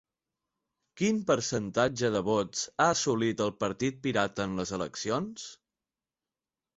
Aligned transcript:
Quin 0.99 1.17
percentatge 1.31 2.09
de 2.15 2.21
vots 2.29 2.63
ha 2.71 2.87
assolit 2.93 3.43
el 3.45 3.53
Partit 3.65 3.99
Pirata 4.07 4.47
en 4.51 4.57
les 4.61 4.73
eleccions? 4.79 5.45